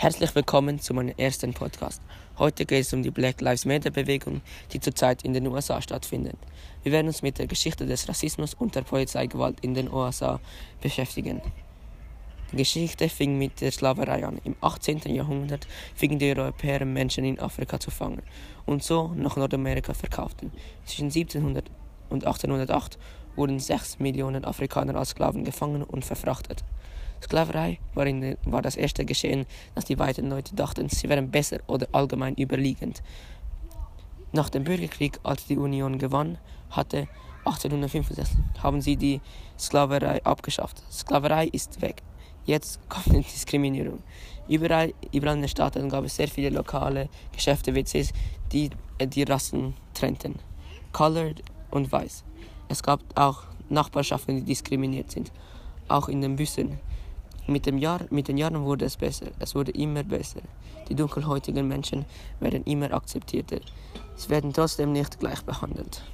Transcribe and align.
Herzlich 0.00 0.34
willkommen 0.34 0.80
zu 0.80 0.94
meinem 0.94 1.14
ersten 1.18 1.52
Podcast. 1.52 2.00
Heute 2.38 2.64
geht 2.64 2.80
es 2.80 2.92
um 2.94 3.02
die 3.02 3.10
Black 3.10 3.42
Lives 3.42 3.66
Matter 3.66 3.90
Bewegung, 3.90 4.40
die 4.72 4.80
zurzeit 4.80 5.22
in 5.24 5.34
den 5.34 5.46
USA 5.46 5.82
stattfindet. 5.82 6.36
Wir 6.82 6.92
werden 6.92 7.08
uns 7.08 7.20
mit 7.20 7.38
der 7.38 7.46
Geschichte 7.46 7.84
des 7.84 8.08
Rassismus 8.08 8.54
und 8.54 8.74
der 8.74 8.80
Polizeigewalt 8.80 9.60
in 9.60 9.74
den 9.74 9.92
USA 9.92 10.40
beschäftigen. 10.80 11.42
Die 12.50 12.56
Geschichte 12.56 13.10
fing 13.10 13.36
mit 13.36 13.60
der 13.60 13.72
Sklaverei 13.72 14.24
an. 14.24 14.40
Im 14.42 14.56
18. 14.62 15.00
Jahrhundert 15.14 15.68
fingen 15.94 16.18
die 16.18 16.34
Europäer 16.34 16.86
Menschen 16.86 17.26
in 17.26 17.38
Afrika 17.38 17.78
zu 17.78 17.90
fangen 17.90 18.22
und 18.64 18.82
so 18.82 19.08
nach 19.08 19.36
Nordamerika 19.36 19.92
verkauften. 19.92 20.50
Zwischen 20.86 21.08
1700 21.08 21.70
und 22.08 22.24
1808 22.24 22.98
wurden 23.36 23.58
6 23.58 23.98
Millionen 23.98 24.44
Afrikaner 24.44 24.94
als 24.96 25.10
Sklaven 25.10 25.44
gefangen 25.44 25.82
und 25.82 26.04
verfrachtet. 26.04 26.64
Sklaverei 27.22 27.78
war, 27.94 28.06
in, 28.06 28.36
war 28.44 28.62
das 28.62 28.76
erste 28.76 29.04
Geschehen, 29.04 29.46
dass 29.74 29.84
die 29.84 29.98
weiten 29.98 30.30
Leute 30.30 30.54
dachten, 30.54 30.88
sie 30.88 31.08
wären 31.08 31.30
besser 31.30 31.58
oder 31.66 31.86
allgemein 31.92 32.34
überliegend. 32.34 33.02
Nach 34.32 34.48
dem 34.48 34.64
Bürgerkrieg, 34.64 35.18
als 35.22 35.46
die 35.46 35.58
Union 35.58 35.98
gewann 35.98 36.38
hatte, 36.70 37.08
1865 37.44 38.38
haben 38.62 38.80
sie 38.80 38.96
die 38.96 39.20
Sklaverei 39.58 40.24
abgeschafft. 40.24 40.82
Sklaverei 40.90 41.48
ist 41.48 41.80
weg. 41.80 42.02
Jetzt 42.44 42.80
kommt 42.88 43.06
die 43.06 43.22
Diskriminierung. 43.22 44.02
Überall, 44.48 44.94
überall 45.12 45.36
in 45.36 45.42
den 45.42 45.48
Staaten 45.48 45.88
gab 45.88 46.04
es 46.04 46.16
sehr 46.16 46.28
viele 46.28 46.50
lokale 46.50 47.08
Geschäfte, 47.32 47.74
WCs, 47.74 48.12
die 48.52 48.70
die 49.00 49.22
Rassen 49.22 49.74
trennten. 49.94 50.36
Colored 50.92 51.42
und 51.70 51.92
Weiß. 51.92 52.24
Es 52.70 52.84
gab 52.84 53.00
auch 53.16 53.42
Nachbarschaften, 53.68 54.36
die 54.36 54.44
diskriminiert 54.44 55.10
sind. 55.10 55.32
Auch 55.88 56.08
in 56.08 56.22
den 56.22 56.36
Bussen. 56.36 56.78
Mit, 57.48 57.66
dem 57.66 57.78
Jahr, 57.78 58.02
mit 58.10 58.28
den 58.28 58.38
Jahren 58.38 58.62
wurde 58.62 58.84
es 58.84 58.96
besser. 58.96 59.26
Es 59.40 59.56
wurde 59.56 59.72
immer 59.72 60.04
besser. 60.04 60.40
Die 60.88 60.94
dunkelhäutigen 60.94 61.66
Menschen 61.66 62.04
werden 62.38 62.62
immer 62.62 62.92
akzeptierter. 62.92 63.58
Sie 64.14 64.28
werden 64.28 64.52
trotzdem 64.52 64.92
nicht 64.92 65.18
gleich 65.18 65.42
behandelt. 65.42 66.04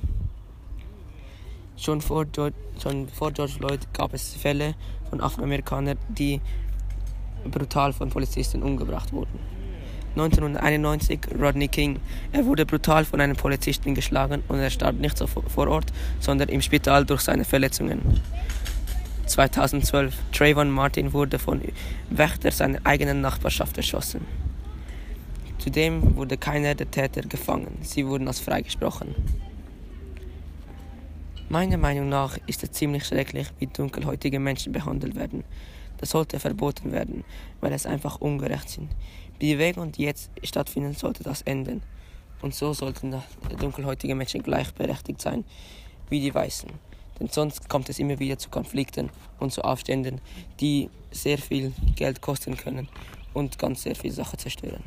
Schon 1.77 2.01
vor, 2.01 2.25
George, 2.25 2.57
schon 2.83 3.07
vor 3.07 3.33
George 3.33 3.53
Floyd 3.53 3.93
gab 3.93 4.15
es 4.15 4.33
Fälle 4.33 4.77
von 5.11 5.21
Afroamerikanern, 5.21 5.99
die 6.09 6.41
brutal 7.51 7.93
von 7.93 8.09
Polizisten 8.09 8.63
umgebracht 8.63 9.13
wurden. 9.13 9.39
1991 10.17 11.21
Rodney 11.39 11.69
King. 11.69 12.01
Er 12.33 12.47
wurde 12.47 12.65
brutal 12.65 13.05
von 13.05 13.21
einem 13.21 13.37
Polizisten 13.37 13.95
geschlagen 13.95 14.43
und 14.49 14.59
er 14.59 14.71
starb 14.71 14.97
nicht 14.97 15.23
vor 15.29 15.69
Ort, 15.69 15.93
sondern 16.21 16.49
im 16.49 16.63
Spital 16.63 17.05
durch 17.05 17.21
seine 17.21 17.45
Verletzungen. 17.45 18.01
2012. 19.27 20.15
Trayvon 20.33 20.71
Martin 20.71 21.13
wurde 21.13 21.39
von 21.39 21.61
Wächter 22.09 22.51
seiner 22.51 22.79
eigenen 22.85 23.21
Nachbarschaft 23.21 23.77
erschossen. 23.77 24.23
Zudem 25.59 26.17
wurde 26.17 26.39
keiner 26.39 26.75
der 26.75 26.91
Täter 26.91 27.23
gefangen. 27.23 27.77
Sie 27.83 28.07
wurden 28.07 28.27
als 28.27 28.41
freigesprochen. 28.41 29.15
Meiner 31.51 31.77
Meinung 31.77 32.09
nach 32.09 32.39
ist 32.47 32.63
es 32.63 32.73
ziemlich 32.73 33.05
schrecklich, 33.05 33.49
wie 33.59 33.67
dunkelhäutige 33.67 34.41
Menschen 34.41 34.73
behandelt 34.73 35.15
werden. 35.15 35.45
Das 35.99 36.11
sollte 36.11 36.39
verboten 36.41 36.93
werden, 36.93 37.25
weil 37.61 37.73
es 37.73 37.87
einfach 37.87 38.21
ungerecht 38.21 38.69
sind. 38.69 38.91
Wie 39.39 39.47
die 39.47 39.59
Wege 39.59 39.81
und 39.81 39.99
jetzt 39.99 40.31
stattfinden, 40.43 40.95
sollte 40.95 41.23
das 41.23 41.43
enden. 41.43 41.83
Und 42.43 42.55
so 42.55 42.73
sollten 42.73 43.15
dunkelhäutige 43.59 44.15
Menschen 44.15 44.43
gleichberechtigt 44.43 45.21
sein 45.21 45.45
wie 46.09 46.21
die 46.21 46.35
Weißen. 46.35 46.71
Denn 47.19 47.29
sonst 47.29 47.69
kommt 47.69 47.89
es 47.89 47.99
immer 47.99 48.19
wieder 48.19 48.39
zu 48.39 48.51
Konflikten 48.51 49.11
und 49.39 49.53
zu 49.53 49.63
Aufständen, 49.63 50.21
die 50.61 50.91
sehr 51.11 51.39
viel 51.39 51.73
Geld 51.95 52.21
kosten 52.21 52.57
können 52.57 52.89
und 53.33 53.59
ganz 53.59 53.83
sehr 53.83 53.97
viele 53.97 54.15
Sachen 54.15 54.39
zerstören. 54.39 54.85